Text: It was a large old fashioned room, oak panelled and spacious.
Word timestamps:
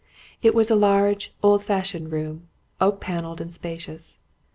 It 0.41 0.55
was 0.55 0.71
a 0.71 0.75
large 0.75 1.31
old 1.43 1.63
fashioned 1.63 2.11
room, 2.11 2.47
oak 2.81 2.99
panelled 2.99 3.39
and 3.39 3.53
spacious. 3.53 4.17